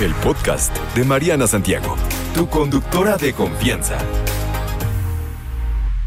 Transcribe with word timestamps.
el 0.00 0.14
podcast 0.14 0.74
de 0.94 1.04
Mariana 1.04 1.46
Santiago, 1.46 1.94
tu 2.34 2.48
conductora 2.48 3.18
de 3.18 3.34
confianza. 3.34 3.98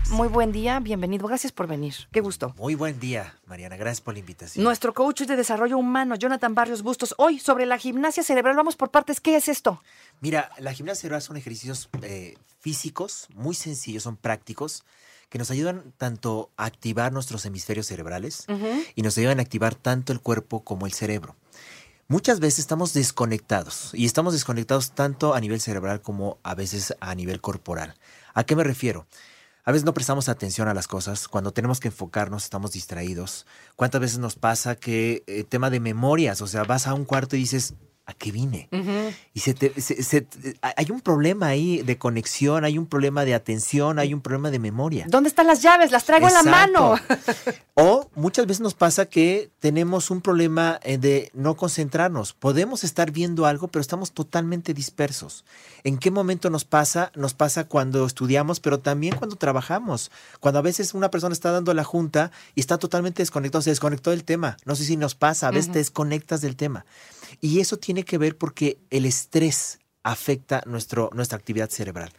Muy 0.10 0.28
buen 0.28 0.52
día, 0.52 0.80
bienvenido. 0.80 1.28
Gracias 1.28 1.52
por 1.52 1.68
venir. 1.68 1.94
Qué 2.12 2.20
gusto. 2.20 2.56
Muy 2.58 2.74
buen 2.74 3.00
día, 3.00 3.36
Mariana. 3.46 3.78
Gracias 3.78 4.02
por 4.02 4.16
la 4.16 4.20
invitación. 4.20 4.64
Nuestro 4.64 4.96
coach 4.96 5.22
de 5.22 5.36
desarrollo 5.36 5.78
humano, 5.78 6.16
Jonathan 6.16 6.56
Barrios 6.56 6.82
Bustos. 6.82 7.14
Hoy 7.20 7.38
sobre 7.38 7.68
la 7.68 7.78
gimnasia 7.78 8.24
cerebral. 8.24 8.56
Vamos 8.56 8.76
por 8.76 8.90
partes. 8.90 9.22
¿Qué 9.22 9.36
es 9.36 9.48
esto? 9.48 9.84
Mira, 10.22 10.50
la 10.58 10.74
gimnasia 10.74 11.02
cerebral 11.02 11.22
son 11.22 11.38
ejercicios 11.38 11.90
eh, 12.02 12.36
físicos 12.60 13.28
muy 13.36 13.54
sencillos, 13.54 14.04
son 14.04 14.18
prácticos, 14.18 14.84
que 15.30 15.38
nos 15.38 15.52
ayudan 15.52 15.94
tanto 15.98 16.50
a 16.58 16.66
activar 16.66 17.12
nuestros 17.12 17.46
hemisferios 17.46 17.86
cerebrales 17.88 18.48
y 18.96 19.02
nos 19.04 19.18
ayudan 19.18 19.40
a 19.40 19.44
activar 19.44 19.76
tanto 19.76 20.14
el 20.14 20.20
cuerpo 20.20 20.64
como 20.64 20.88
el 20.88 20.94
cerebro. 20.94 21.36
Muchas 22.14 22.40
veces 22.40 22.60
estamos 22.60 22.94
desconectados 22.94 23.90
y 23.92 24.06
estamos 24.06 24.34
desconectados 24.34 24.92
tanto 24.92 25.34
a 25.34 25.40
nivel 25.40 25.60
cerebral 25.60 26.04
como 26.04 26.38
a 26.44 26.54
veces 26.54 26.96
a 27.00 27.16
nivel 27.16 27.42
corporal. 27.42 27.96
¿A 28.36 28.44
qué 28.44 28.56
me 28.56 28.64
refiero? 28.64 29.08
A 29.64 29.72
veces 29.72 29.84
no 29.84 29.96
prestamos 29.96 30.30
atención 30.30 30.68
a 30.68 30.76
las 30.76 30.88
cosas, 30.88 31.28
cuando 31.28 31.54
tenemos 31.54 31.80
que 31.80 31.88
enfocarnos 31.88 32.44
estamos 32.44 32.74
distraídos. 32.74 33.48
¿Cuántas 33.76 34.00
veces 34.00 34.20
nos 34.20 34.36
pasa 34.36 34.76
que 34.76 35.24
eh, 35.26 35.44
tema 35.44 35.72
de 35.72 35.80
memorias, 35.80 36.40
o 36.44 36.46
sea, 36.46 36.64
vas 36.66 36.86
a 36.86 36.94
un 36.94 37.06
cuarto 37.06 37.36
y 37.36 37.40
dices, 37.40 37.74
¿a 38.06 38.14
qué 38.14 38.32
vine? 38.32 38.70
Y 39.34 39.40
se 39.40 40.28
hay 40.62 40.92
un 40.92 41.00
problema 41.00 41.48
ahí 41.48 41.82
de 41.84 41.98
conexión, 41.98 42.66
hay 42.66 42.78
un 42.78 42.86
problema 42.86 43.24
de 43.24 43.34
atención, 43.34 43.98
hay 43.98 44.14
un 44.14 44.22
problema 44.22 44.52
de 44.52 44.60
memoria. 44.60 45.06
¿Dónde 45.08 45.30
están 45.30 45.48
las 45.48 45.62
llaves? 45.62 45.92
Las 45.92 46.04
traigo 46.04 46.28
en 46.28 46.34
la 46.34 46.44
mano. 46.44 46.96
o 47.76 48.10
muchas 48.16 48.46
veces 48.46 48.60
nos 48.60 48.74
pasa 48.74 49.06
que 49.06 49.52
tenemos 49.60 50.12
un 50.12 50.20
problema 50.22 50.80
eh, 50.84 50.98
de 50.98 51.32
no 51.34 51.56
concentrarnos. 51.56 52.34
Podemos 52.34 52.84
estar 52.84 53.12
viendo 53.12 53.46
algo, 53.46 53.70
pero 53.70 53.82
estamos 53.82 54.12
totalmente 54.12 54.74
dispersos. 54.74 55.46
¿En 55.86 55.98
qué 55.98 56.12
momento 56.12 56.50
nos 56.50 56.66
pasa? 56.66 57.12
Nos 57.16 57.34
pasa 57.34 57.64
cuando 57.66 58.06
estudiamos, 58.06 58.60
pero 58.60 58.80
también 58.80 59.16
cuando 59.16 59.38
trabajamos. 59.38 60.12
Cuando 60.42 60.60
a 60.60 60.64
veces 60.64 60.94
una 60.94 61.10
persona 61.10 61.34
está 61.34 61.52
dando 61.52 61.74
la 61.74 61.86
junta 61.86 62.32
y 62.54 62.60
está 62.60 62.78
totalmente 62.78 63.22
desconectado, 63.22 63.62
se 63.62 63.70
desconectó 63.70 64.12
del 64.12 64.26
tema. 64.26 64.58
No 64.66 64.76
sé 64.76 64.84
si 64.84 64.98
nos 64.98 65.16
pasa, 65.16 65.48
a 65.48 65.52
veces 65.52 65.72
te 65.72 65.80
desconectas 65.80 66.42
del 66.42 66.58
tema. 66.58 66.86
Y 67.42 67.60
eso 67.60 67.78
tiene 67.78 68.04
que 68.04 68.18
ver 68.18 68.38
porque 68.38 68.78
el 68.90 69.06
estrés 69.06 69.80
afecta 70.04 70.62
nuestro, 70.66 71.10
nuestra 71.14 71.38
actividad 71.38 71.70
cerebral, 71.70 72.12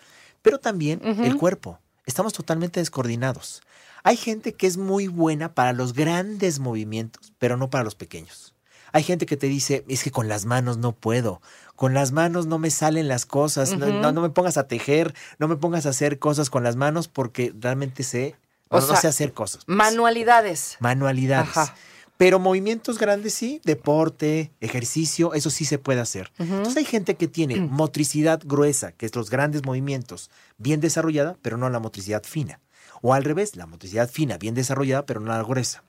pero 0.42 0.58
también 0.58 1.00
el 1.02 1.36
cuerpo. 1.36 1.78
Estamos 2.06 2.32
totalmente 2.32 2.80
descoordinados. 2.80 3.62
Hay 4.02 4.16
gente 4.16 4.52
que 4.52 4.66
es 4.66 4.76
muy 4.76 5.08
buena 5.08 5.54
para 5.54 5.72
los 5.72 5.94
grandes 5.94 6.58
movimientos, 6.58 7.32
pero 7.38 7.56
no 7.56 7.70
para 7.70 7.84
los 7.84 7.94
pequeños. 7.94 8.54
Hay 8.92 9.02
gente 9.02 9.26
que 9.26 9.36
te 9.36 9.48
dice, 9.48 9.84
es 9.88 10.04
que 10.04 10.12
con 10.12 10.28
las 10.28 10.44
manos 10.44 10.76
no 10.76 10.92
puedo, 10.92 11.40
con 11.74 11.94
las 11.94 12.12
manos 12.12 12.46
no 12.46 12.58
me 12.58 12.70
salen 12.70 13.08
las 13.08 13.26
cosas, 13.26 13.76
no, 13.76 14.12
me 14.12 14.30
pongas 14.30 14.56
a 14.56 14.68
tejer, 14.68 15.14
no 15.38 15.48
me 15.48 15.56
pongas 15.56 15.86
a 15.86 15.88
hacer 15.88 16.20
cosas 16.20 16.48
con 16.48 16.62
las 16.62 16.76
manos 16.76 17.08
porque 17.08 17.52
realmente 17.58 18.04
sé, 18.04 18.36
no, 18.70 18.80
sé 18.80 19.08
hacer 19.08 19.32
cosas. 19.32 19.64
Manualidades. 19.66 20.76
Manualidades. 20.78 21.72
Pero 22.16 22.38
movimientos 22.38 22.98
grandes 22.98 23.34
sí, 23.34 23.60
deporte, 23.64 24.52
ejercicio, 24.60 25.34
eso 25.34 25.50
sí 25.50 25.64
se 25.64 25.78
puede 25.78 26.00
hacer. 26.00 26.32
Entonces 26.38 26.76
hay 26.76 26.84
gente 26.84 27.16
que 27.16 27.28
tiene 27.28 27.56
motricidad 27.70 28.40
gruesa, 28.44 28.92
que 28.92 29.06
es 29.06 29.14
los 29.16 29.30
grandes 29.30 29.64
movimientos, 29.64 30.30
bien 30.58 30.80
desarrollada, 30.80 31.36
pero 31.42 31.56
no 31.56 31.68
la 31.70 31.80
motricidad 31.80 32.22
fina. 32.24 32.60
O 33.02 33.14
al 33.14 33.24
revés, 33.24 33.56
la 33.56 33.66
motricidad 33.66 34.08
fina, 34.08 34.38
bien 34.38 34.54
desarrollada, 34.54 35.04
pero 35.06 35.20
no 35.20 35.28
la 35.28 35.42
gruesa. 35.42 35.82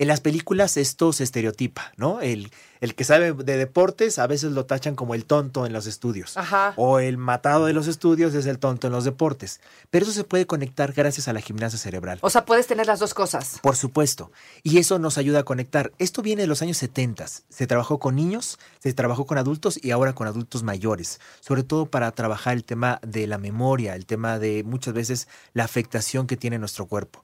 En 0.00 0.08
las 0.08 0.22
películas 0.22 0.78
esto 0.78 1.12
se 1.12 1.24
estereotipa, 1.24 1.92
¿no? 1.98 2.22
El, 2.22 2.50
el 2.80 2.94
que 2.94 3.04
sabe 3.04 3.34
de 3.34 3.58
deportes 3.58 4.18
a 4.18 4.26
veces 4.26 4.52
lo 4.52 4.64
tachan 4.64 4.94
como 4.94 5.14
el 5.14 5.26
tonto 5.26 5.66
en 5.66 5.74
los 5.74 5.86
estudios. 5.86 6.38
Ajá. 6.38 6.72
O 6.76 7.00
el 7.00 7.18
matado 7.18 7.66
de 7.66 7.74
los 7.74 7.86
estudios 7.86 8.32
es 8.32 8.46
el 8.46 8.58
tonto 8.58 8.86
en 8.86 8.94
los 8.94 9.04
deportes. 9.04 9.60
Pero 9.90 10.04
eso 10.04 10.14
se 10.14 10.24
puede 10.24 10.46
conectar 10.46 10.94
gracias 10.94 11.28
a 11.28 11.34
la 11.34 11.42
gimnasia 11.42 11.78
cerebral. 11.78 12.18
O 12.22 12.30
sea, 12.30 12.46
puedes 12.46 12.66
tener 12.66 12.86
las 12.86 12.98
dos 12.98 13.12
cosas. 13.12 13.58
Por 13.60 13.76
supuesto. 13.76 14.32
Y 14.62 14.78
eso 14.78 14.98
nos 14.98 15.18
ayuda 15.18 15.40
a 15.40 15.42
conectar. 15.42 15.92
Esto 15.98 16.22
viene 16.22 16.40
de 16.40 16.48
los 16.48 16.62
años 16.62 16.78
70. 16.78 17.26
Se 17.26 17.66
trabajó 17.66 17.98
con 17.98 18.16
niños, 18.16 18.58
se 18.78 18.94
trabajó 18.94 19.26
con 19.26 19.36
adultos 19.36 19.78
y 19.82 19.90
ahora 19.90 20.14
con 20.14 20.26
adultos 20.26 20.62
mayores. 20.62 21.20
Sobre 21.40 21.62
todo 21.62 21.84
para 21.84 22.10
trabajar 22.12 22.56
el 22.56 22.64
tema 22.64 23.00
de 23.06 23.26
la 23.26 23.36
memoria, 23.36 23.96
el 23.96 24.06
tema 24.06 24.38
de 24.38 24.64
muchas 24.64 24.94
veces 24.94 25.28
la 25.52 25.64
afectación 25.64 26.26
que 26.26 26.38
tiene 26.38 26.58
nuestro 26.58 26.86
cuerpo. 26.86 27.22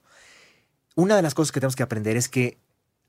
Una 0.93 1.15
de 1.15 1.23
las 1.23 1.33
cosas 1.33 1.51
que 1.51 1.59
tenemos 1.59 1.75
que 1.75 1.83
aprender 1.83 2.17
es 2.17 2.29
que 2.29 2.59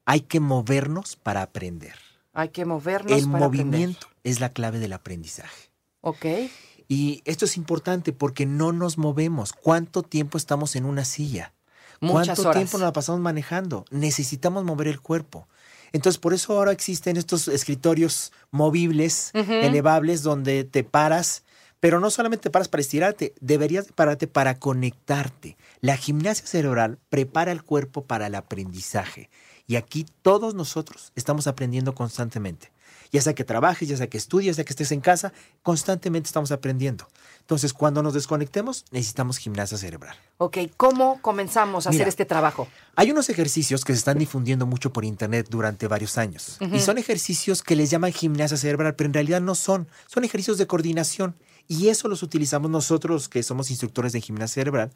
hay 0.08 0.22
que 0.22 0.40
movernos 0.40 1.16
para 1.16 1.42
aprender. 1.42 1.94
Hay 2.32 2.48
que 2.48 2.64
movernos 2.64 3.12
El 3.12 3.28
movimiento 3.28 4.06
es 4.24 4.40
la 4.40 4.48
clave 4.48 4.78
del 4.78 4.94
aprendizaje. 4.94 5.70
Ok. 6.00 6.24
Y 6.88 7.20
esto 7.26 7.44
es 7.44 7.58
importante 7.58 8.14
porque 8.14 8.46
no 8.46 8.72
nos 8.72 8.96
movemos. 8.96 9.52
¿Cuánto 9.52 10.02
tiempo 10.02 10.38
estamos 10.38 10.76
en 10.76 10.86
una 10.86 11.04
silla? 11.04 11.52
Muchas 12.00 12.38
¿Cuánto 12.38 12.58
tiempo 12.58 12.78
nos 12.78 12.86
la 12.86 12.94
pasamos 12.94 13.20
manejando? 13.20 13.84
Necesitamos 13.90 14.64
mover 14.64 14.88
el 14.88 15.02
cuerpo. 15.02 15.46
Entonces, 15.92 16.18
por 16.18 16.32
eso 16.32 16.54
ahora 16.54 16.72
existen 16.72 17.18
estos 17.18 17.46
escritorios 17.46 18.32
movibles, 18.50 19.32
elevables, 19.34 20.22
donde 20.22 20.64
te 20.64 20.84
paras, 20.84 21.44
pero 21.80 22.00
no 22.00 22.08
solamente 22.08 22.44
te 22.44 22.50
paras 22.50 22.68
para 22.68 22.80
estirarte, 22.80 23.34
deberías 23.40 23.92
pararte 23.92 24.26
para 24.26 24.58
conectarte. 24.58 25.58
La 25.82 25.98
gimnasia 25.98 26.46
cerebral 26.46 26.98
prepara 27.10 27.52
el 27.52 27.62
cuerpo 27.62 28.06
para 28.06 28.28
el 28.28 28.36
aprendizaje. 28.36 29.28
Y 29.68 29.76
aquí 29.76 30.06
todos 30.22 30.54
nosotros 30.54 31.12
estamos 31.14 31.46
aprendiendo 31.46 31.94
constantemente. 31.94 32.72
Ya 33.12 33.20
sea 33.20 33.34
que 33.34 33.44
trabajes, 33.44 33.86
ya 33.86 33.98
sea 33.98 34.08
que 34.08 34.16
estudies, 34.16 34.46
ya 34.46 34.54
sea 34.54 34.64
que 34.64 34.72
estés 34.72 34.92
en 34.92 35.00
casa, 35.00 35.32
constantemente 35.62 36.26
estamos 36.26 36.50
aprendiendo. 36.52 37.06
Entonces, 37.40 37.74
cuando 37.74 38.02
nos 38.02 38.14
desconectemos, 38.14 38.86
necesitamos 38.90 39.36
gimnasia 39.36 39.76
cerebral. 39.76 40.16
Ok, 40.38 40.58
¿cómo 40.76 41.20
comenzamos 41.20 41.86
a 41.86 41.90
hacer 41.90 42.08
este 42.08 42.24
trabajo? 42.24 42.66
Hay 42.96 43.10
unos 43.10 43.28
ejercicios 43.28 43.84
que 43.84 43.92
se 43.92 43.98
están 43.98 44.18
difundiendo 44.18 44.66
mucho 44.66 44.90
por 44.90 45.04
internet 45.04 45.48
durante 45.50 45.86
varios 45.86 46.16
años. 46.16 46.56
Y 46.72 46.80
son 46.80 46.96
ejercicios 46.96 47.62
que 47.62 47.76
les 47.76 47.90
llaman 47.90 48.12
gimnasia 48.12 48.56
cerebral, 48.56 48.94
pero 48.94 49.08
en 49.08 49.14
realidad 49.14 49.42
no 49.42 49.54
son. 49.54 49.86
Son 50.06 50.24
ejercicios 50.24 50.56
de 50.56 50.66
coordinación. 50.66 51.36
Y 51.66 51.88
eso 51.88 52.08
los 52.08 52.22
utilizamos 52.22 52.70
nosotros, 52.70 53.28
que 53.28 53.42
somos 53.42 53.70
instructores 53.70 54.12
de 54.12 54.22
gimnasia 54.22 54.62
cerebral, 54.62 54.92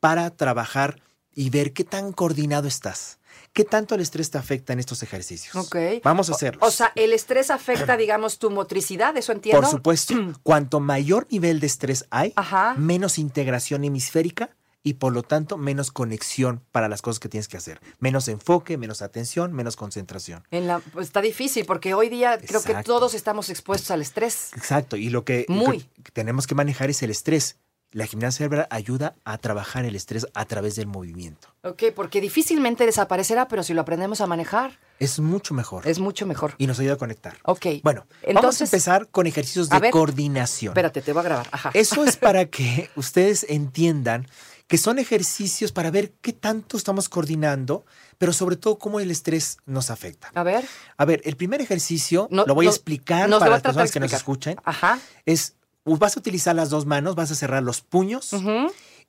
para 0.00 0.30
trabajar 0.30 1.00
y 1.32 1.50
ver 1.50 1.72
qué 1.72 1.84
tan 1.84 2.12
coordinado 2.12 2.66
estás. 2.66 3.18
¿Qué 3.52 3.64
tanto 3.64 3.94
el 3.94 4.00
estrés 4.00 4.30
te 4.30 4.38
afecta 4.38 4.72
en 4.72 4.80
estos 4.80 5.02
ejercicios? 5.02 5.54
Vamos 6.02 6.30
a 6.30 6.32
hacerlo. 6.32 6.60
O, 6.64 6.70
sea, 6.70 6.92
el 6.94 7.12
estrés 7.12 7.50
afecta, 7.50 7.96
digamos, 7.96 8.38
tu 8.38 8.50
motricidad, 8.50 9.16
¿eso 9.16 9.32
entiendo? 9.32 9.60
Por 9.60 9.70
supuesto. 9.70 10.14
Cuanto 10.42 10.80
mayor 10.80 11.26
nivel 11.30 11.60
de 11.60 11.66
estrés 11.66 12.06
hay, 12.10 12.34
menos 12.76 13.18
integración 13.18 13.84
hemisférica 13.84 14.50
y 14.86 14.94
por 14.94 15.12
lo 15.12 15.24
tanto 15.24 15.56
menos 15.56 15.90
conexión 15.90 16.62
para 16.70 16.88
las 16.88 17.02
cosas 17.02 17.18
que 17.18 17.28
tienes 17.28 17.48
que 17.48 17.56
hacer. 17.56 17.80
Menos 17.98 18.28
enfoque, 18.28 18.76
menos 18.76 19.02
atención, 19.02 19.52
menos 19.52 19.74
concentración. 19.74 20.46
En 20.52 20.68
la, 20.68 20.78
pues 20.78 21.08
está 21.08 21.20
difícil 21.20 21.66
porque 21.66 21.92
hoy 21.94 22.08
día 22.08 22.38
creo 22.38 22.62
que 22.62 22.72
todos 22.84 23.14
estamos 23.14 23.50
expuestos 23.50 23.90
al 23.90 24.00
estrés. 24.00 24.52
Exacto. 24.54 24.96
Y 24.96 25.10
lo 25.10 25.24
que, 25.24 25.44
Muy. 25.48 25.80
que 26.04 26.12
tenemos 26.12 26.46
que 26.46 26.54
manejar 26.54 26.88
es 26.88 27.02
el 27.02 27.10
estrés. 27.10 27.56
La 27.92 28.06
gimnasia 28.06 28.38
cerebral 28.38 28.66
ayuda 28.70 29.14
a 29.24 29.38
trabajar 29.38 29.84
el 29.84 29.94
estrés 29.94 30.26
a 30.34 30.44
través 30.44 30.76
del 30.76 30.86
movimiento. 30.86 31.54
Ok, 31.62 31.84
porque 31.94 32.20
difícilmente 32.20 32.84
desaparecerá, 32.84 33.48
pero 33.48 33.62
si 33.62 33.74
lo 33.74 33.80
aprendemos 33.80 34.20
a 34.20 34.26
manejar. 34.26 34.78
Es 34.98 35.20
mucho 35.20 35.54
mejor. 35.54 35.86
Es 35.86 35.98
mucho 35.98 36.26
mejor. 36.26 36.54
Y 36.58 36.66
nos 36.66 36.78
ayuda 36.80 36.94
a 36.94 36.98
conectar. 36.98 37.38
Ok. 37.44 37.66
Bueno, 37.82 38.06
Entonces, 38.22 38.34
vamos 38.34 38.60
a 38.60 38.64
empezar 38.64 39.08
con 39.08 39.26
ejercicios 39.26 39.68
de 39.68 39.90
coordinación. 39.90 40.72
Espérate, 40.72 41.00
te 41.00 41.12
voy 41.12 41.20
a 41.20 41.24
grabar. 41.24 41.48
Ajá. 41.52 41.70
Eso 41.74 42.04
es 42.04 42.16
para 42.18 42.46
que 42.46 42.90
ustedes 42.96 43.46
entiendan 43.48 44.26
que 44.66 44.78
son 44.78 44.98
ejercicios 44.98 45.70
para 45.72 45.90
ver 45.90 46.12
qué 46.20 46.32
tanto 46.32 46.76
estamos 46.76 47.08
coordinando, 47.08 47.84
pero 48.18 48.32
sobre 48.32 48.56
todo 48.56 48.78
cómo 48.78 48.98
el 48.98 49.10
estrés 49.10 49.58
nos 49.64 49.90
afecta. 49.90 50.32
A 50.34 50.42
ver. 50.42 50.64
A 50.96 51.04
ver, 51.04 51.22
el 51.24 51.36
primer 51.36 51.60
ejercicio, 51.60 52.28
lo 52.30 52.54
voy 52.54 52.66
a 52.66 52.70
explicar 52.70 53.30
para 53.30 53.48
las 53.48 53.62
personas 53.62 53.92
que 53.92 54.00
nos 54.00 54.12
escuchan, 54.12 54.56
Ajá. 54.64 54.98
es 55.24 55.54
vas 55.86 56.16
a 56.16 56.20
utilizar 56.20 56.54
las 56.54 56.70
dos 56.70 56.86
manos, 56.86 57.14
vas 57.14 57.30
a 57.30 57.34
cerrar 57.34 57.62
los 57.62 57.80
puños 57.80 58.34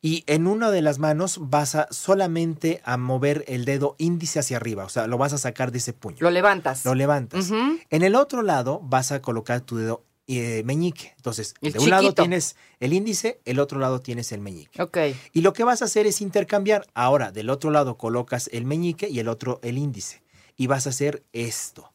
y 0.02 0.24
en 0.28 0.48
una 0.48 0.70
de 0.70 0.82
las 0.82 1.00
manos 1.00 1.40
vas 1.42 1.76
a 1.76 1.88
solamente 1.92 2.82
a 2.86 2.98
mover 2.98 3.44
el 3.48 3.66
dedo 3.66 3.96
índice 3.98 4.40
hacia 4.40 4.58
arriba, 4.58 4.86
o 4.86 4.90
sea, 4.90 5.08
lo 5.08 5.18
vas 5.18 5.34
a 5.34 5.38
sacar 5.38 5.72
de 5.72 5.80
ese 5.80 5.94
puño. 5.94 6.18
Lo 6.20 6.30
levantas. 6.30 6.86
Lo 6.86 6.94
levantas. 6.94 7.52
En 7.90 8.04
el 8.04 8.16
otro 8.16 8.44
lado 8.44 8.80
vas 8.84 9.12
a 9.12 9.22
colocar 9.22 9.62
tu 9.62 9.78
dedo 9.78 10.04
eh, 10.30 10.62
meñique. 10.66 11.14
Entonces, 11.16 11.54
de 11.62 11.80
un 11.80 11.90
lado 11.90 12.14
tienes 12.14 12.58
el 12.82 12.92
índice, 12.92 13.40
el 13.46 13.60
otro 13.60 13.80
lado 13.80 14.02
tienes 14.02 14.32
el 14.34 14.42
meñique. 14.42 14.82
Ok. 14.82 14.98
Y 15.32 15.42
lo 15.42 15.54
que 15.54 15.64
vas 15.64 15.82
a 15.82 15.86
hacer 15.86 16.06
es 16.06 16.22
intercambiar. 16.22 16.86
Ahora, 16.94 17.32
del 17.32 17.50
otro 17.50 17.72
lado 17.72 17.98
colocas 17.98 18.50
el 18.52 18.66
meñique 18.66 19.08
y 19.10 19.20
el 19.20 19.30
otro 19.30 19.60
el 19.64 19.78
índice. 19.78 20.22
Y 20.58 20.68
vas 20.68 20.86
a 20.86 20.90
hacer 20.90 21.24
esto. 21.32 21.94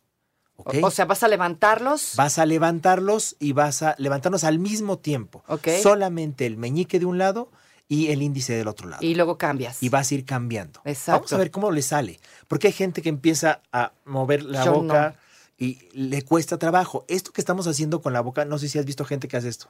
O 0.56 0.90
sea, 0.90 1.04
vas 1.06 1.22
a 1.22 1.28
levantarlos. 1.28 2.14
Vas 2.16 2.38
a 2.38 2.46
levantarlos 2.46 3.36
y 3.38 3.52
vas 3.52 3.82
a 3.82 3.94
levantarlos 3.98 4.44
al 4.44 4.58
mismo 4.58 4.98
tiempo. 4.98 5.42
Solamente 5.82 6.46
el 6.46 6.56
meñique 6.56 6.98
de 6.98 7.06
un 7.06 7.18
lado 7.18 7.50
y 7.88 8.10
el 8.10 8.22
índice 8.22 8.54
del 8.54 8.68
otro 8.68 8.88
lado. 8.88 9.04
Y 9.04 9.14
luego 9.14 9.38
cambias. 9.38 9.82
Y 9.82 9.88
vas 9.88 10.10
a 10.10 10.14
ir 10.14 10.24
cambiando. 10.24 10.80
Exacto. 10.84 11.20
Vamos 11.20 11.32
a 11.32 11.36
ver 11.38 11.50
cómo 11.50 11.70
le 11.70 11.82
sale. 11.82 12.20
Porque 12.48 12.68
hay 12.68 12.72
gente 12.72 13.02
que 13.02 13.08
empieza 13.08 13.60
a 13.72 13.92
mover 14.04 14.42
la 14.44 14.64
boca 14.70 15.16
y 15.58 15.78
le 15.92 16.22
cuesta 16.22 16.58
trabajo. 16.58 17.04
Esto 17.08 17.32
que 17.32 17.40
estamos 17.40 17.66
haciendo 17.66 18.00
con 18.00 18.12
la 18.12 18.20
boca, 18.20 18.44
no 18.44 18.58
sé 18.58 18.68
si 18.68 18.78
has 18.78 18.84
visto 18.84 19.04
gente 19.04 19.28
que 19.28 19.36
hace 19.36 19.48
esto. 19.48 19.68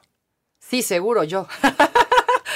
Sí, 0.59 0.81
seguro, 0.81 1.23
yo. 1.23 1.47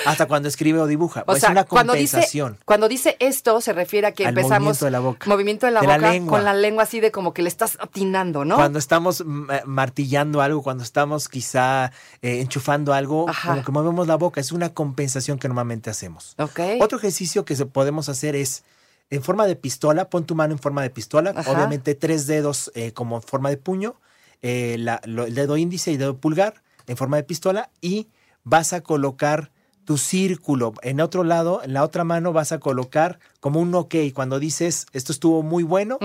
Hasta 0.10 0.26
cuando 0.28 0.48
escribe 0.48 0.80
o 0.80 0.88
dibuja. 0.88 1.24
O 1.28 1.34
es 1.36 1.42
sea, 1.42 1.52
una 1.52 1.64
cuando 1.66 1.94
dice, 1.94 2.14
compensación. 2.18 2.58
cuando 2.66 2.88
dice 2.88 3.16
esto, 3.20 3.62
se 3.62 3.74
refiere 3.74 4.08
a 4.08 4.12
que 4.14 4.24
Al 4.26 4.30
empezamos. 4.30 4.60
movimiento 4.60 4.86
de 4.86 4.92
la 4.92 5.00
boca. 5.00 5.30
Movimiento 5.30 5.66
de 5.66 5.72
la 5.72 5.82
De 5.82 5.88
boca 5.88 6.26
con 6.28 6.44
la 6.44 6.54
lengua 6.54 6.84
así 6.84 7.00
de 7.00 7.12
como 7.12 7.34
que 7.34 7.42
le 7.42 7.50
estás 7.50 7.78
atinando, 7.80 8.46
¿no? 8.46 8.56
Cuando 8.56 8.80
estamos 8.80 9.24
mm, 9.26 9.52
eh, 9.52 9.62
martillando 9.66 10.42
algo, 10.42 10.64
cuando 10.64 10.84
estamos 10.84 11.30
quizá 11.30 11.92
eh, 12.22 12.40
enchufando 12.42 12.94
algo, 12.94 13.30
Ajá. 13.30 13.50
como 13.52 13.64
que 13.64 13.72
movemos 13.72 14.08
la 14.08 14.16
boca. 14.16 14.40
Es 14.42 14.52
una 14.52 14.74
compensación 14.74 15.40
que 15.40 15.48
normalmente 15.48 15.90
hacemos. 15.90 16.36
Ok. 16.38 16.60
Otro 16.82 16.98
ejercicio 16.98 17.46
que 17.46 17.56
podemos 17.66 18.10
hacer 18.10 18.36
es 18.36 18.64
en 19.10 19.24
forma 19.24 19.46
de 19.46 19.56
pistola, 19.56 20.10
pon 20.10 20.26
tu 20.26 20.36
mano 20.36 20.54
en 20.54 20.60
forma 20.60 20.82
de 20.82 20.90
pistola, 20.90 21.34
Ajá. 21.36 21.52
obviamente 21.52 21.96
tres 21.96 22.28
dedos 22.28 22.72
eh, 22.76 22.92
como 22.92 23.16
en 23.18 23.22
forma 23.22 23.50
de 23.50 23.58
puño, 23.58 23.96
eh, 24.42 24.76
la- 24.80 25.02
lo- 25.06 25.26
el 25.26 25.34
dedo 25.34 25.56
índice 25.58 25.92
y 25.92 25.98
dedo 25.98 26.18
pulgar 26.18 26.62
en 26.88 26.98
forma 26.98 27.18
de 27.18 27.24
pistola 27.24 27.70
y 27.82 28.08
vas 28.44 28.74
a 28.74 28.82
colocar 28.82 29.52
tu 29.88 29.98
círculo. 29.98 30.74
En 30.82 31.00
otro 31.00 31.24
lado, 31.24 31.64
en 31.64 31.72
la 31.72 31.82
otra 31.82 32.04
mano 32.04 32.34
vas 32.34 32.52
a 32.52 32.60
colocar 32.60 33.20
como 33.40 33.62
un 33.62 33.74
ok. 33.74 33.96
Cuando 34.14 34.38
dices 34.38 34.86
esto 34.92 35.14
estuvo 35.14 35.44
muy 35.44 35.64
bueno, 35.64 35.98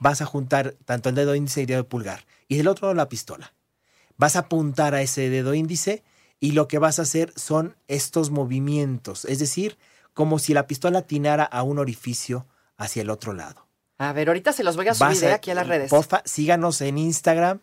vas 0.00 0.20
a 0.20 0.26
juntar 0.26 0.74
tanto 0.84 1.08
el 1.08 1.14
dedo 1.14 1.36
índice 1.36 1.60
y 1.60 1.62
el 1.62 1.68
dedo 1.68 1.88
pulgar. 1.88 2.26
Y 2.48 2.56
del 2.56 2.66
otro 2.66 2.88
lado 2.88 2.96
la 2.96 3.08
pistola. 3.08 3.54
Vas 4.16 4.34
a 4.34 4.40
apuntar 4.40 4.96
a 4.96 5.02
ese 5.02 5.30
dedo 5.30 5.54
índice 5.54 6.02
y 6.40 6.50
lo 6.50 6.66
que 6.66 6.80
vas 6.80 6.98
a 6.98 7.02
hacer 7.02 7.32
son 7.36 7.76
estos 7.86 8.30
movimientos. 8.30 9.24
Es 9.24 9.38
decir, 9.38 9.78
como 10.14 10.40
si 10.40 10.52
la 10.52 10.66
pistola 10.66 10.98
atinara 10.98 11.44
a 11.44 11.62
un 11.62 11.78
orificio 11.78 12.44
hacia 12.76 13.02
el 13.02 13.10
otro 13.10 13.34
lado. 13.34 13.68
A 13.98 14.12
ver, 14.12 14.26
ahorita 14.26 14.52
se 14.52 14.64
los 14.64 14.74
voy 14.74 14.88
a 14.88 14.94
subir 14.94 15.10
Vas 15.10 15.22
aquí 15.32 15.52
a 15.52 15.54
las 15.54 15.68
redes. 15.68 15.90
Porfa, 15.90 16.22
síganos 16.24 16.80
en 16.80 16.98
Instagram. 16.98 17.60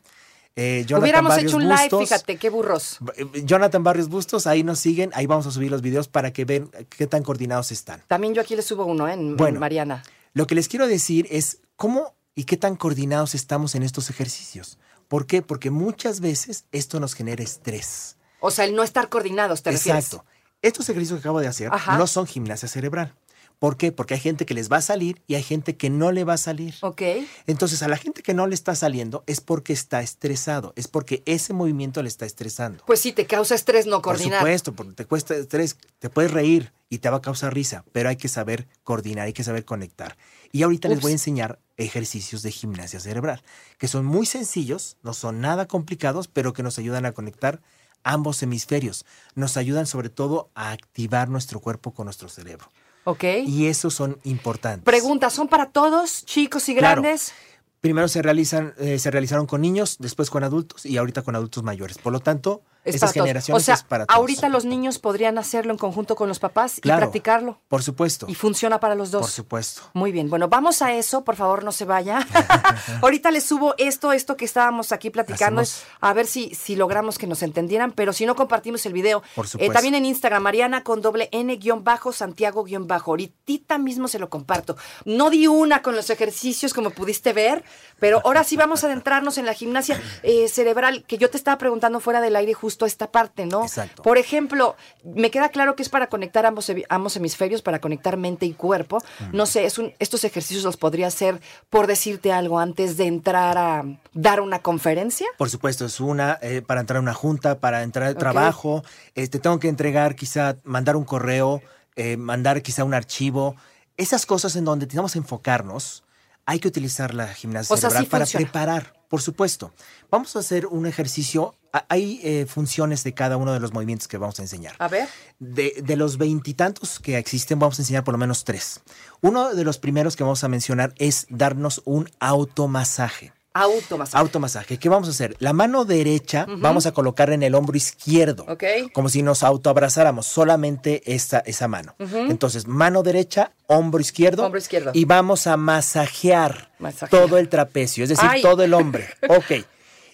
Eh, 0.55 0.85
Hubiéramos 0.97 1.31
Barrios 1.31 1.51
hecho 1.51 1.57
un 1.57 1.63
live, 1.63 1.81
Bustos. 1.83 1.99
fíjate, 2.01 2.37
qué 2.37 2.49
burros. 2.49 2.99
Eh, 3.17 3.43
Jonathan 3.43 3.83
Barrios 3.83 4.07
Bustos, 4.07 4.47
ahí 4.47 4.63
nos 4.63 4.79
siguen, 4.79 5.11
ahí 5.13 5.25
vamos 5.25 5.45
a 5.47 5.51
subir 5.51 5.69
los 5.71 5.81
videos 5.81 6.07
para 6.07 6.31
que 6.31 6.45
vean 6.45 6.69
qué 6.89 7.07
tan 7.07 7.23
coordinados 7.23 7.71
están. 7.71 8.01
También 8.07 8.33
yo 8.33 8.41
aquí 8.41 8.55
le 8.55 8.61
subo 8.61 8.85
uno, 8.85 9.07
¿eh? 9.07 9.13
En. 9.13 9.35
Mariana. 9.59 10.03
Lo 10.33 10.47
que 10.47 10.55
les 10.55 10.67
quiero 10.67 10.87
decir 10.87 11.27
es 11.29 11.59
cómo 11.75 12.15
y 12.35 12.43
qué 12.45 12.57
tan 12.57 12.75
coordinados 12.75 13.35
estamos 13.35 13.75
en 13.75 13.83
estos 13.83 14.09
ejercicios. 14.09 14.77
¿Por 15.07 15.27
qué? 15.27 15.41
Porque 15.41 15.69
muchas 15.69 16.19
veces 16.19 16.65
esto 16.71 16.99
nos 16.99 17.13
genera 17.13 17.43
estrés. 17.43 18.17
O 18.39 18.51
sea, 18.51 18.65
el 18.65 18.75
no 18.75 18.83
estar 18.83 19.09
coordinados, 19.09 19.63
¿te 19.63 19.71
refieres? 19.71 20.05
Exacto. 20.05 20.25
Estos 20.61 20.89
ejercicios 20.89 21.19
que 21.19 21.27
acabo 21.27 21.39
de 21.39 21.47
hacer 21.47 21.69
Ajá. 21.71 21.97
no 21.97 22.07
son 22.07 22.25
gimnasia 22.27 22.67
cerebral. 22.67 23.13
¿Por 23.59 23.77
qué? 23.77 23.91
Porque 23.91 24.15
hay 24.15 24.19
gente 24.19 24.45
que 24.45 24.53
les 24.53 24.71
va 24.71 24.77
a 24.77 24.81
salir 24.81 25.21
y 25.27 25.35
hay 25.35 25.43
gente 25.43 25.75
que 25.75 25.89
no 25.89 26.11
le 26.11 26.23
va 26.23 26.33
a 26.33 26.37
salir. 26.37 26.75
Ok. 26.81 27.01
Entonces, 27.47 27.81
a 27.83 27.87
la 27.87 27.97
gente 27.97 28.21
que 28.21 28.33
no 28.33 28.47
le 28.47 28.55
está 28.55 28.75
saliendo 28.75 29.23
es 29.27 29.41
porque 29.41 29.73
está 29.73 30.01
estresado, 30.01 30.73
es 30.75 30.87
porque 30.87 31.23
ese 31.25 31.53
movimiento 31.53 32.01
le 32.01 32.09
está 32.09 32.25
estresando. 32.25 32.83
Pues 32.85 32.99
sí, 32.99 33.11
te 33.11 33.25
causa 33.25 33.55
estrés 33.55 33.85
no 33.85 33.97
Por 33.97 34.15
coordinar. 34.15 34.39
supuesto, 34.39 34.73
porque 34.73 34.93
te 34.93 35.05
cuesta 35.05 35.35
estrés, 35.35 35.77
te 35.99 36.09
puedes 36.09 36.31
reír 36.31 36.73
y 36.89 36.99
te 36.99 37.09
va 37.09 37.17
a 37.17 37.21
causar 37.21 37.53
risa, 37.53 37.83
pero 37.91 38.09
hay 38.09 38.15
que 38.15 38.27
saber 38.27 38.67
coordinar, 38.83 39.25
hay 39.25 39.33
que 39.33 39.43
saber 39.43 39.65
conectar. 39.65 40.17
Y 40.51 40.63
ahorita 40.63 40.87
les 40.87 41.01
voy 41.01 41.11
a 41.11 41.13
enseñar 41.13 41.59
ejercicios 41.77 42.41
de 42.41 42.51
gimnasia 42.51 42.99
cerebral, 42.99 43.41
que 43.77 43.87
son 43.87 44.05
muy 44.05 44.25
sencillos, 44.25 44.97
no 45.03 45.13
son 45.13 45.41
nada 45.41 45.67
complicados, 45.67 46.27
pero 46.27 46.53
que 46.53 46.63
nos 46.63 46.77
ayudan 46.79 47.05
a 47.05 47.11
conectar 47.11 47.61
ambos 48.03 48.41
hemisferios. 48.43 49.05
Nos 49.33 49.57
ayudan 49.57 49.87
sobre 49.87 50.09
todo 50.09 50.49
a 50.55 50.71
activar 50.71 51.27
nuestro 51.27 51.59
cuerpo 51.59 51.93
con 51.93 52.05
nuestro 52.05 52.29
cerebro. 52.29 52.69
Ok. 53.05 53.23
Y 53.45 53.67
esos 53.67 53.93
son 53.93 54.17
importantes. 54.23 54.83
Pregunta, 54.83 55.29
¿son 55.29 55.47
para 55.47 55.69
todos, 55.69 56.25
chicos 56.25 56.67
y 56.69 56.75
Claro. 56.75 57.01
grandes? 57.01 57.31
Primero 57.79 58.07
se 58.07 58.21
realizan, 58.21 58.73
eh, 58.79 58.97
se 58.99 59.11
realizaron 59.11 59.45
con 59.45 59.61
niños, 59.61 59.97
después 59.99 60.29
con 60.29 60.43
adultos 60.43 60.85
y 60.85 60.97
ahorita 60.97 61.21
con 61.21 61.35
adultos 61.35 61.63
mayores. 61.63 61.97
Por 61.99 62.11
lo 62.13 62.19
tanto, 62.19 62.63
Es 62.85 62.95
esas 62.95 63.11
generaciones 63.13 63.61
O 63.61 63.65
sea, 63.65 63.75
es 63.75 63.83
para 63.83 64.05
todos. 64.05 64.17
ahorita 64.17 64.47
los 64.47 64.63
niños 64.63 64.99
podrían 64.99 65.37
hacerlo 65.37 65.71
en 65.73 65.77
conjunto 65.77 66.15
con 66.15 66.27
los 66.29 66.39
papás 66.39 66.79
Claro. 66.81 66.99
y 66.99 67.01
practicarlo. 67.01 67.59
Por 67.67 67.83
supuesto. 67.83 68.27
Y 68.29 68.35
funciona 68.35 68.79
para 68.79 68.95
los 68.95 69.11
dos. 69.11 69.21
Por 69.21 69.29
supuesto. 69.31 69.81
Muy 69.93 70.11
bien, 70.11 70.29
bueno, 70.29 70.47
vamos 70.47 70.81
a 70.81 70.93
eso, 70.93 71.23
por 71.23 71.35
favor 71.35 71.63
no 71.63 71.71
se 71.71 71.85
vaya. 71.85 72.19
Ahorita 73.01 73.31
les 73.31 73.43
subo 73.43 73.73
esto, 73.77 74.11
esto 74.11 74.37
que 74.37 74.45
estábamos 74.45 74.91
aquí 74.91 75.09
platicando, 75.09 75.61
Hacemos- 75.61 75.83
a 76.01 76.13
ver 76.13 76.27
si, 76.27 76.53
si 76.55 76.75
logramos 76.75 77.17
que 77.17 77.27
nos 77.27 77.41
entendieran, 77.43 77.91
pero 77.91 78.13
si 78.13 78.25
no 78.25 78.35
compartimos 78.35 78.85
el 78.85 78.93
video. 78.93 79.23
Por 79.35 79.45
Eh, 79.45 79.49
supuesto. 79.49 79.73
también 79.73 79.95
en 79.95 80.05
Instagram, 80.05 80.43
Mariana 80.43 80.83
con 80.83 81.01
doble 81.01 81.29
N 81.31 81.55
guion 81.57 81.83
bajo, 81.83 82.11
Santiago 82.11 82.63
guion 82.63 82.87
bajo. 82.87 83.11
Ahorita 83.11 83.77
mismo 83.77 84.07
se 84.07 84.19
lo 84.19 84.29
comparto. 84.29 84.75
No 85.05 85.29
di 85.29 85.47
una 85.47 85.81
con 85.81 85.95
los 85.95 86.09
ejercicios 86.09 86.73
como 86.73 86.89
pudiste 86.91 87.33
ver, 87.33 87.63
pero 87.99 88.21
ahora 88.25 88.43
sí 88.43 88.57
vamos 88.57 88.83
a 88.83 88.87
adentrarnos 88.87 89.37
en 89.37 89.45
la 89.45 89.53
gimnasia 89.53 89.99
eh, 90.23 90.47
cerebral, 90.49 91.03
que 91.07 91.17
yo 91.17 91.29
te 91.29 91.37
estaba 91.37 91.57
preguntando 91.57 91.99
fuera 91.99 92.21
del 92.21 92.35
aire 92.35 92.53
justo 92.53 92.74
esta 92.83 93.11
parte, 93.11 93.45
¿no? 93.45 93.63
Exacto. 93.63 94.03
Por 94.03 94.17
ejemplo, 94.17 94.75
me 95.05 95.31
queda 95.31 95.47
claro 95.49 95.77
que 95.77 95.83
es 95.83 95.89
para 95.89 96.07
conectar 96.07 96.45
ambos, 96.45 96.69
ambos 96.89 97.15
hemisferios, 97.15 97.61
para 97.61 97.79
conectar 97.79 98.17
mente 98.17 98.45
y 98.45 98.53
cuerpo. 98.53 99.01
No 99.31 99.45
sé, 99.45 99.65
es 99.65 99.77
un, 99.77 99.93
estos 99.99 100.25
ejercicios 100.25 100.65
los 100.65 100.75
podría 100.75 101.07
hacer 101.07 101.39
por 101.69 101.87
decirte 101.87 102.33
algo 102.33 102.59
antes 102.59 102.97
de 102.97 103.05
entrar 103.05 103.57
a 103.57 103.85
dar 104.13 104.41
una 104.41 104.59
conferencia. 104.59 105.27
Por 105.37 105.49
supuesto, 105.49 105.85
es 105.85 106.01
una 106.01 106.37
eh, 106.41 106.61
para 106.61 106.81
entrar 106.81 106.97
a 106.97 107.01
una 107.01 107.13
junta, 107.13 107.59
para 107.59 107.83
entrar 107.83 108.07
al 108.07 108.17
trabajo. 108.17 108.83
eh, 109.15 109.29
te 109.29 109.39
tengo 109.39 109.59
que 109.59 109.69
entregar, 109.69 110.15
quizá, 110.15 110.57
mandar 110.63 110.97
un 110.97 111.05
correo, 111.05 111.61
eh, 111.95 112.17
mandar 112.17 112.61
quizá 112.61 112.83
un 112.83 112.93
archivo. 112.93 113.55
Esas 113.95 114.25
cosas 114.25 114.55
en 114.55 114.65
donde 114.65 114.87
tenemos 114.87 115.13
que 115.13 115.19
enfocarnos, 115.19 116.03
hay 116.45 116.59
que 116.59 116.67
utilizar 116.67 117.13
la 117.13 117.27
gimnasia 117.27 117.73
O 117.73 117.77
sea, 117.77 117.89
cerebral 117.89 118.05
sí 118.05 118.09
para 118.09 118.25
preparar, 118.25 118.93
por 119.15 119.21
supuesto. 119.21 119.71
Vamos 120.11 120.35
a 120.35 120.39
hacer 120.39 120.65
un 120.65 120.85
ejercicio. 120.85 121.55
a- 121.71 121.85
Hay 121.87 122.19
eh, 122.21 122.45
funciones 122.47 123.05
de 123.05 123.13
cada 123.13 123.37
uno 123.37 123.53
de 123.53 123.61
los 123.61 123.71
movimientos 123.71 124.09
que 124.09 124.17
vamos 124.17 124.37
a 124.39 124.41
enseñar. 124.41 124.75
A 124.77 124.89
ver. 124.89 125.07
De, 125.39 125.81
de 125.81 125.95
los 125.95 126.17
veintitantos 126.17 126.99
que 126.99 127.17
existen, 127.17 127.57
vamos 127.59 127.79
a 127.79 127.81
enseñar 127.83 128.03
por 128.03 128.13
lo 128.13 128.17
menos 128.17 128.43
tres. 128.43 128.81
Uno 129.21 129.53
de 129.55 129.63
los 129.63 129.77
primeros 129.77 130.17
que 130.17 130.23
vamos 130.23 130.43
a 130.43 130.49
mencionar 130.49 130.93
es 130.97 131.27
darnos 131.29 131.81
un 131.85 132.09
automasaje. 132.19 133.31
Automasaje. 133.57 134.17
Automasaje. 134.21 134.77
¿Qué 134.77 134.89
vamos 134.89 135.07
a 135.07 135.11
hacer? 135.11 135.37
La 135.39 135.53
mano 135.53 135.85
derecha 135.85 136.45
vamos 136.57 136.85
a 136.87 136.91
colocar 136.91 137.29
en 137.29 137.41
el 137.41 137.55
hombro 137.55 137.77
izquierdo. 137.77 138.45
Ok. 138.49 138.63
Como 138.91 139.07
si 139.07 139.23
nos 139.23 139.43
autoabrazáramos, 139.43 140.25
solamente 140.25 141.01
esta, 141.05 141.39
esa 141.39 141.69
mano. 141.69 141.95
Entonces, 141.97 142.67
mano 142.67 143.01
derecha, 143.01 143.53
hombro 143.67 144.01
izquierdo. 144.01 144.43
Hombro 144.45 144.59
izquierdo. 144.59 144.91
Y 144.93 145.05
vamos 145.05 145.47
a 145.47 145.55
masajear, 145.55 146.69
Masajear. 146.79 147.09
todo 147.09 147.37
el 147.37 147.47
trapecio, 147.47 148.03
es 148.03 148.09
decir, 148.09 148.27
Ay. 148.29 148.41
todo 148.41 148.61
el 148.61 148.73
hombre. 148.73 149.07
Ok. 149.29 149.65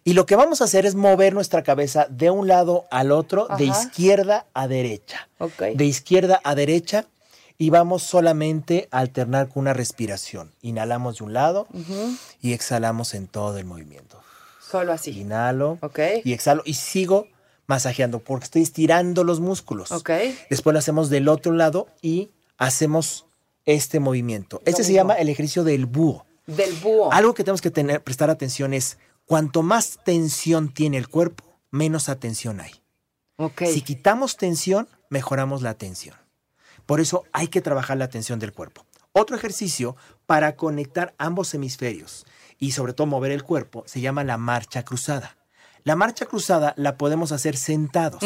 Y 0.04 0.14
lo 0.14 0.28
que 0.28 0.36
vamos 0.36 0.62
a 0.62 0.66
hacer 0.66 0.86
es 0.86 0.94
mover 0.94 1.34
nuestra 1.34 1.64
cabeza 1.64 2.06
de 2.10 2.30
un 2.30 2.48
lado 2.48 2.86
al 2.92 3.12
otro, 3.12 3.48
de 3.58 3.66
izquierda 3.66 4.46
a 4.54 4.68
derecha. 4.68 5.30
Ok. 5.40 5.62
De 5.76 5.86
izquierda 5.86 6.40
a 6.44 6.54
derecha. 6.54 7.06
Y 7.62 7.70
vamos 7.70 8.02
solamente 8.02 8.88
a 8.90 8.98
alternar 8.98 9.48
con 9.50 9.62
una 9.62 9.74
respiración. 9.74 10.52
Inhalamos 10.64 11.20
de 11.20 11.26
un 11.26 11.34
lado 11.34 11.68
y 12.42 12.54
exhalamos 12.54 13.14
en 13.14 13.28
todo 13.28 13.60
el 13.60 13.66
movimiento. 13.66 14.20
Solo 14.68 14.94
así. 14.94 15.12
Inhalo 15.12 15.78
Ok. 15.82 16.00
y 16.24 16.34
exhalo 16.34 16.64
y 16.66 16.74
sigo 16.74 17.28
masajeando 17.68 18.18
porque 18.18 18.46
estoy 18.46 18.64
estirando 18.64 19.24
los 19.24 19.40
músculos. 19.42 19.92
Ok. 19.92 20.10
Después 20.50 20.74
lo 20.74 20.80
hacemos 20.80 21.12
del 21.12 21.28
otro 21.28 21.52
lado 21.52 21.86
y 22.02 22.32
hacemos 22.58 23.26
este 23.68 24.00
movimiento. 24.00 24.60
Este 24.66 24.84
se 24.84 24.94
llama 24.94 25.14
el 25.14 25.30
ejercicio 25.30 25.64
del 25.64 25.86
búho. 25.86 26.26
Del 26.48 26.74
búho. 26.82 27.14
Algo 27.14 27.36
que 27.36 27.44
tenemos 27.44 27.62
que 27.62 27.70
tener, 27.70 28.02
prestar 28.02 28.32
atención 28.32 28.74
es 28.74 28.98
cuanto 29.28 29.62
más 29.62 30.00
tensión 30.04 30.74
tiene 30.74 30.98
el 30.98 31.08
cuerpo, 31.10 31.44
menos 31.70 32.10
atención 32.10 32.60
hay. 32.60 32.72
Ok. 33.38 33.66
Si 33.72 33.82
quitamos 33.82 34.38
tensión, 34.38 34.88
mejoramos 35.10 35.62
la 35.62 35.76
tensión. 35.76 36.16
Por 36.92 37.00
eso 37.00 37.24
hay 37.32 37.48
que 37.48 37.62
trabajar 37.62 37.96
la 37.96 38.10
tensión 38.10 38.38
del 38.38 38.52
cuerpo. 38.52 38.86
Otro 39.14 39.38
ejercicio 39.38 39.96
para 40.26 40.58
conectar 40.58 41.14
ambos 41.18 41.54
hemisferios 41.54 42.26
y 42.60 42.74
sobre 42.74 42.92
todo 42.92 43.08
mover 43.08 43.32
el 43.32 43.44
cuerpo 43.44 43.86
se 43.88 44.02
llama 44.02 44.26
la 44.26 44.38
marcha 44.38 44.84
cruzada. 44.84 45.38
La 45.86 45.96
marcha 45.96 46.26
cruzada 46.26 46.74
la 46.76 46.98
podemos 46.98 47.32
hacer 47.32 47.56
sentados. 47.56 48.22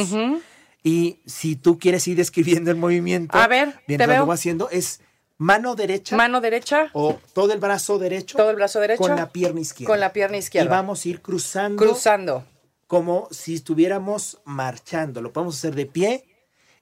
Y 0.81 1.21
si 1.27 1.55
tú 1.55 1.77
quieres 1.77 2.07
ir 2.07 2.17
describiendo 2.17 2.71
el 2.71 2.77
movimiento, 2.77 3.37
A 3.37 3.45
ver, 3.45 3.73
te 3.73 3.83
mientras 3.85 4.09
veo. 4.09 4.19
lo 4.21 4.25
voy 4.25 4.33
haciendo, 4.33 4.67
es 4.71 4.99
mano 5.37 5.75
derecha 5.75 6.15
Mano 6.17 6.41
derecha. 6.41 6.89
o 6.93 7.19
todo 7.33 7.53
el 7.53 7.59
brazo 7.59 7.99
derecho 7.99 8.35
Todo 8.35 8.49
el 8.49 8.55
brazo 8.55 8.79
derecho. 8.79 9.03
con 9.03 9.15
la 9.15 9.29
pierna 9.29 9.59
izquierda. 9.61 9.91
Con 9.93 9.99
la 9.99 10.11
pierna 10.11 10.37
izquierda. 10.37 10.65
Y 10.65 10.71
vamos 10.71 11.05
a 11.05 11.09
ir 11.09 11.21
cruzando 11.21 11.85
Cruzando. 11.85 12.43
como 12.87 13.27
si 13.29 13.53
estuviéramos 13.53 14.39
marchando. 14.43 15.21
Lo 15.21 15.31
podemos 15.31 15.55
hacer 15.55 15.75
de 15.75 15.85
pie 15.85 16.25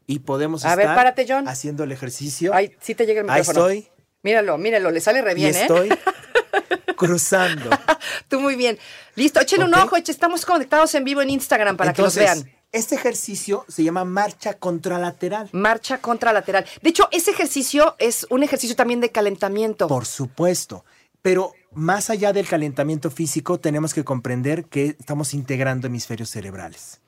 y 0.08 0.20
podemos 0.20 0.66
A 0.66 0.76
ver, 0.76 0.86
estar 0.86 0.96
párate, 0.96 1.26
John. 1.28 1.48
haciendo 1.48 1.84
el 1.84 1.92
ejercicio. 1.92 2.54
Ahí 2.54 2.76
sí 2.82 2.96
te 2.96 3.06
llega 3.06 3.22
el 3.22 3.30
Ahí 3.30 3.42
micrófono. 3.42 3.70
estoy 3.70 3.90
Míralo, 4.24 4.58
míralo, 4.58 4.90
le 4.90 5.02
sale 5.02 5.22
re 5.22 5.34
y 5.34 5.36
bien, 5.36 5.54
¿eh? 5.56 5.62
estoy 5.62 5.90
cruzando. 6.98 7.70
Tú 8.28 8.40
muy 8.40 8.56
bien. 8.56 8.78
Listo, 9.16 9.40
échenle 9.42 9.66
un 9.66 9.74
ojo, 9.76 9.96
estamos 9.98 10.46
conectados 10.46 10.94
en 10.96 11.04
vivo 11.04 11.22
en 11.22 11.30
Instagram 11.30 11.78
para 11.78 11.92
Entonces, 11.92 12.24
que 12.24 12.30
los 12.30 12.44
vean. 12.46 12.58
Este 12.72 12.96
ejercicio 12.96 13.66
se 13.68 13.84
llama 13.84 14.04
marcha 14.04 14.56
contralateral. 14.56 15.50
Marcha 15.52 16.00
contralateral. 16.00 16.66
De 16.82 16.90
hecho, 16.90 17.08
ese 17.12 17.32
ejercicio 17.32 17.96
es 18.00 18.26
un 18.32 18.42
ejercicio 18.42 18.76
también 18.76 19.00
de 19.00 19.12
calentamiento. 19.12 19.88
Por 19.88 20.06
supuesto. 20.06 20.84
Pero 21.22 21.54
más 21.72 22.10
allá 22.10 22.34
del 22.34 22.48
calentamiento 22.48 23.12
físico, 23.12 23.60
tenemos 23.60 23.94
que 23.94 24.04
comprender 24.04 24.66
que 24.66 24.96
estamos 25.00 25.34
integrando 25.36 25.86
hemisferios 25.88 26.30
cerebrales. 26.32 27.00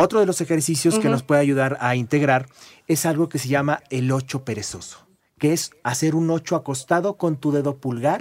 Otro 0.00 0.20
de 0.20 0.26
los 0.26 0.40
ejercicios 0.40 0.98
que 0.98 1.10
nos 1.10 1.22
puede 1.22 1.42
ayudar 1.42 1.76
a 1.80 1.94
integrar 1.94 2.46
es 2.88 3.04
algo 3.04 3.28
que 3.28 3.38
se 3.38 3.48
llama 3.48 3.82
el 3.90 4.10
ocho 4.12 4.46
perezoso, 4.46 5.06
que 5.38 5.52
es 5.52 5.72
hacer 5.82 6.14
un 6.14 6.30
ocho 6.30 6.56
acostado 6.56 7.18
con 7.18 7.36
tu 7.36 7.52
dedo 7.52 7.76
pulgar. 7.76 8.20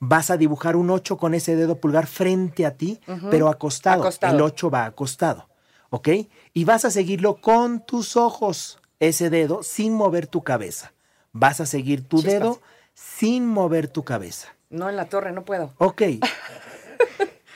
Vas 0.00 0.30
a 0.30 0.38
dibujar 0.38 0.76
un 0.76 0.88
ocho 0.88 1.18
con 1.18 1.34
ese 1.34 1.56
dedo 1.56 1.76
pulgar 1.76 2.06
frente 2.06 2.64
a 2.64 2.76
ti, 2.78 3.00
pero 3.30 3.48
acostado. 3.48 4.02
Acostado. 4.02 4.34
El 4.34 4.40
ocho 4.40 4.70
va 4.70 4.86
acostado. 4.86 5.48
¿Ok? 5.90 6.08
Y 6.54 6.64
vas 6.64 6.86
a 6.86 6.90
seguirlo 6.90 7.36
con 7.36 7.84
tus 7.84 8.16
ojos, 8.16 8.78
ese 8.98 9.28
dedo, 9.28 9.62
sin 9.62 9.92
mover 9.92 10.26
tu 10.26 10.42
cabeza. 10.42 10.94
Vas 11.32 11.60
a 11.60 11.66
seguir 11.66 12.08
tu 12.08 12.16
Chispas. 12.16 12.32
dedo 12.32 12.60
sin 12.94 13.46
mover 13.46 13.88
tu 13.88 14.04
cabeza. 14.04 14.48
No 14.70 14.88
en 14.88 14.96
la 14.96 15.10
torre, 15.10 15.32
no 15.32 15.44
puedo. 15.44 15.74
Ok. 15.78 16.02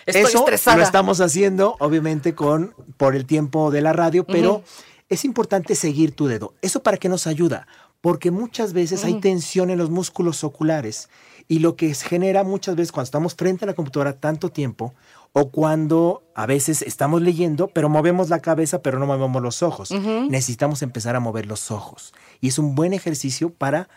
Estoy 0.09 0.23
Eso 0.23 0.39
estresada. 0.39 0.79
lo 0.79 0.83
estamos 0.83 1.21
haciendo, 1.21 1.77
obviamente, 1.81 2.35
con 2.35 2.75
por 2.97 3.15
el 3.15 3.27
tiempo 3.27 3.71
de 3.71 3.83
la 3.83 3.93
radio, 3.93 4.25
pero 4.25 4.63
es 5.09 5.25
importante 5.25 5.75
seguir 5.75 6.17
tu 6.17 6.27
dedo. 6.27 6.55
¿Eso 6.63 6.83
para 6.83 6.97
qué 6.97 7.09
nos 7.09 7.27
ayuda? 7.27 7.67
Porque 8.01 8.31
muchas 8.31 8.73
veces 8.73 9.05
hay 9.05 9.21
tensión 9.21 9.71
en 9.71 9.79
los 9.79 9.91
músculos 9.91 10.45
oculares 10.45 11.09
y 11.49 11.59
lo 11.59 11.77
que 11.77 11.93
genera 11.95 12.45
muchas 12.45 12.77
veces 12.77 12.93
cuando 12.93 13.07
estamos 13.07 13.35
frente 13.35 13.65
a 13.65 13.67
la 13.67 13.75
computadora 13.75 14.13
tanto 14.13 14.51
tiempo 14.51 14.95
o 15.33 15.51
cuando 15.51 16.23
a 16.35 16.47
veces 16.47 16.83
estamos 16.83 17.23
leyendo, 17.23 17.69
pero 17.69 17.89
movemos 17.89 18.29
la 18.29 18.41
cabeza, 18.41 18.83
pero 18.83 18.99
no 18.99 19.07
movemos 19.07 19.43
los 19.43 19.63
ojos. 19.63 19.91
Necesitamos 19.91 20.83
empezar 20.83 21.17
a 21.17 21.21
mover 21.21 21.47
los 21.47 21.71
ojos. 21.71 22.15
Y 22.41 22.49
es 22.49 22.59
un 22.59 22.75
buen 22.75 22.95
ejercicio 22.95 23.51
para 23.51 23.89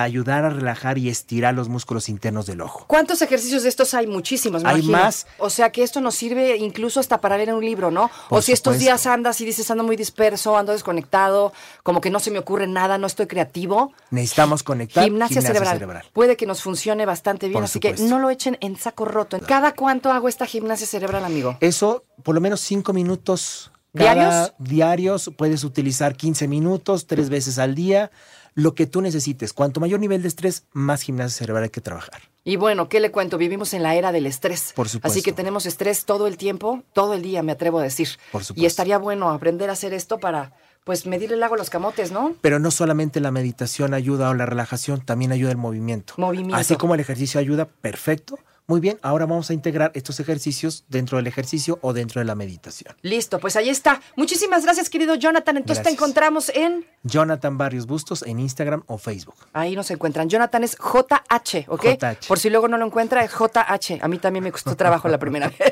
ayudar 0.00 0.46
a 0.46 0.48
relajar 0.48 0.96
y 0.96 1.10
estirar 1.10 1.52
los 1.52 1.68
músculos 1.68 2.08
internos 2.08 2.46
del 2.46 2.62
ojo. 2.62 2.86
¿Cuántos 2.86 3.20
ejercicios 3.20 3.62
de 3.64 3.68
estos 3.68 3.92
hay? 3.92 4.06
Muchísimos, 4.06 4.62
me 4.62 4.70
Hay 4.70 4.76
imagino. 4.80 4.96
más. 4.98 5.26
O 5.38 5.50
sea 5.50 5.70
que 5.70 5.82
esto 5.82 6.00
nos 6.00 6.14
sirve 6.14 6.56
incluso 6.56 6.98
hasta 7.00 7.20
para 7.20 7.36
leer 7.36 7.52
un 7.52 7.62
libro, 7.64 7.90
¿no? 7.90 8.10
Por 8.30 8.38
o 8.38 8.42
si 8.42 8.52
estos 8.52 8.78
días 8.78 9.06
andas 9.06 9.40
y 9.40 9.44
dices 9.44 9.70
ando 9.70 9.84
muy 9.84 9.96
disperso, 9.96 10.56
ando 10.56 10.72
desconectado, 10.72 11.52
como 11.82 12.00
que 12.00 12.08
no 12.10 12.20
se 12.20 12.30
me 12.30 12.38
ocurre 12.38 12.66
nada, 12.66 12.96
no 12.96 13.06
estoy 13.06 13.26
creativo. 13.26 13.92
Necesitamos 14.10 14.62
conectar 14.62 15.04
Gimnasia, 15.04 15.42
cerebral. 15.42 16.02
Puede 16.12 16.36
que 16.36 16.46
nos 16.46 16.62
funcione 16.62 17.04
bastante 17.04 17.48
bien, 17.48 17.54
Por 17.54 17.64
así 17.64 17.80
que 17.80 17.92
no 17.94 18.18
lo 18.18 18.30
echen 18.30 18.56
en 18.60 18.76
saco 18.76 19.04
roto. 19.04 19.38
¿Cada 19.46 19.74
cuánto 19.74 20.10
hago 20.10 20.28
esta 20.28 20.46
gimnasia 20.46 20.86
cerebral, 20.86 21.24
amigo? 21.24 21.56
Eso, 21.60 22.04
por 22.22 22.34
lo 22.34 22.40
menos 22.40 22.60
cinco 22.60 22.92
minutos. 22.92 23.70
cada- 23.94 24.14
¿Diarios? 24.14 24.52
Diarios. 24.58 25.30
Puedes 25.36 25.64
utilizar 25.64 26.16
15 26.16 26.48
minutos, 26.48 27.06
tres 27.06 27.28
veces 27.28 27.58
al 27.58 27.74
día. 27.74 28.10
Lo 28.54 28.74
que 28.74 28.86
tú 28.86 29.00
necesites. 29.00 29.52
Cuanto 29.52 29.80
mayor 29.80 30.00
nivel 30.00 30.22
de 30.22 30.28
estrés, 30.28 30.64
más 30.72 31.02
gimnasia 31.02 31.38
cerebral 31.38 31.64
hay 31.64 31.70
que 31.70 31.80
trabajar. 31.80 32.22
Y 32.44 32.56
bueno, 32.56 32.88
¿qué 32.88 33.00
le 33.00 33.10
cuento? 33.10 33.38
Vivimos 33.38 33.72
en 33.72 33.82
la 33.82 33.94
era 33.94 34.12
del 34.12 34.26
estrés. 34.26 34.72
Por 34.74 34.88
supuesto. 34.88 35.06
Así 35.06 35.22
que 35.22 35.32
tenemos 35.32 35.64
estrés 35.64 36.04
todo 36.04 36.26
el 36.26 36.36
tiempo, 36.36 36.82
todo 36.92 37.14
el 37.14 37.22
día, 37.22 37.42
me 37.42 37.52
atrevo 37.52 37.78
a 37.78 37.82
decir. 37.82 38.08
Por 38.32 38.42
supuesto. 38.44 38.62
Y 38.62 38.66
estaría 38.66 38.98
bueno 38.98 39.30
aprender 39.30 39.70
a 39.70 39.74
hacer 39.74 39.94
esto 39.94 40.18
para, 40.18 40.52
pues, 40.84 41.06
medir 41.06 41.32
el 41.32 41.42
agua 41.42 41.56
a 41.56 41.58
los 41.58 41.70
camotes, 41.70 42.10
¿no? 42.10 42.34
Pero 42.40 42.58
no 42.58 42.70
solamente 42.70 43.20
la 43.20 43.30
meditación 43.30 43.94
ayuda 43.94 44.28
o 44.30 44.34
la 44.34 44.44
relajación, 44.44 45.00
también 45.00 45.30
ayuda 45.32 45.52
el 45.52 45.56
movimiento. 45.56 46.14
Movimiento. 46.16 46.56
Así 46.56 46.74
como 46.76 46.94
el 46.94 47.00
ejercicio 47.00 47.38
ayuda, 47.38 47.66
perfecto. 47.66 48.38
Muy 48.68 48.80
bien, 48.80 48.98
ahora 49.02 49.26
vamos 49.26 49.50
a 49.50 49.54
integrar 49.54 49.90
estos 49.94 50.20
ejercicios 50.20 50.84
dentro 50.88 51.18
del 51.18 51.26
ejercicio 51.26 51.80
o 51.82 51.92
dentro 51.92 52.20
de 52.20 52.24
la 52.24 52.36
meditación. 52.36 52.94
Listo, 53.02 53.40
pues 53.40 53.56
ahí 53.56 53.68
está. 53.68 54.00
Muchísimas 54.16 54.64
gracias, 54.64 54.88
querido 54.88 55.16
Jonathan. 55.16 55.56
Entonces 55.56 55.84
te 55.84 55.90
encontramos 55.90 56.48
en. 56.50 56.86
Jonathan 57.02 57.58
Barrios 57.58 57.86
Bustos 57.86 58.22
en 58.22 58.38
Instagram 58.38 58.84
o 58.86 58.98
Facebook. 58.98 59.34
Ahí 59.52 59.74
nos 59.74 59.90
encuentran. 59.90 60.28
Jonathan 60.28 60.62
es 60.62 60.76
JH, 60.76 61.66
¿ok? 61.68 61.84
JH. 61.84 62.28
Por 62.28 62.38
si 62.38 62.50
luego 62.50 62.68
no 62.68 62.78
lo 62.78 62.86
encuentra, 62.86 63.24
es 63.24 63.32
JH. 63.32 63.98
A 64.00 64.08
mí 64.08 64.18
también 64.18 64.44
me 64.44 64.52
costó 64.52 64.76
trabajo 64.76 65.08
la 65.08 65.18
primera 65.18 65.48
vez. 65.48 65.71